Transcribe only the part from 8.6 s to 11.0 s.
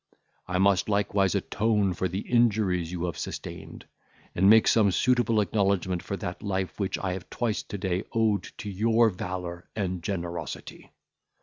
your valour and generosity.